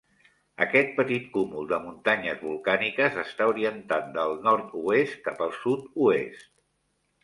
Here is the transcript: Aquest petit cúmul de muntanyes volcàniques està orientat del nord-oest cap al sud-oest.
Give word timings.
Aquest 0.65 0.87
petit 0.99 1.27
cúmul 1.35 1.67
de 1.73 1.79
muntanyes 1.83 2.41
volcàniques 2.47 3.21
està 3.27 3.49
orientat 3.55 4.11
del 4.19 4.37
nord-oest 4.51 5.19
cap 5.31 5.49
al 5.49 5.59
sud-oest. 5.65 6.57